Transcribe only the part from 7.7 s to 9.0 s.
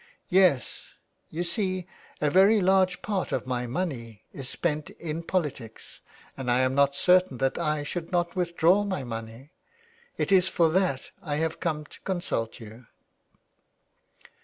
should not withdraw